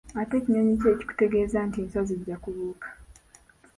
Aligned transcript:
Ate 0.21 0.35
kinyonyi 0.43 0.73
ki 0.81 0.87
ekitutegeeza 0.93 1.59
nti 1.67 1.77
enswa 1.83 2.01
zijja 2.07 2.35
kubuuka? 2.43 2.87